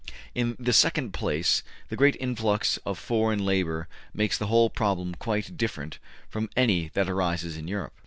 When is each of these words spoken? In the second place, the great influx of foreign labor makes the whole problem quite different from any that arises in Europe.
In 0.33 0.57
the 0.59 0.73
second 0.73 1.13
place, 1.13 1.61
the 1.89 1.95
great 1.95 2.17
influx 2.19 2.77
of 2.87 2.97
foreign 2.97 3.45
labor 3.45 3.87
makes 4.15 4.35
the 4.35 4.47
whole 4.47 4.71
problem 4.71 5.13
quite 5.13 5.55
different 5.55 5.99
from 6.27 6.49
any 6.57 6.87
that 6.95 7.07
arises 7.07 7.55
in 7.55 7.67
Europe. 7.67 7.93